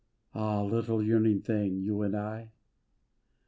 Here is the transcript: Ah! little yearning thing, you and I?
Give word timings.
Ah! 0.33 0.63
little 0.63 1.03
yearning 1.03 1.41
thing, 1.43 1.77
you 1.77 2.01
and 2.01 2.15
I? 2.17 2.49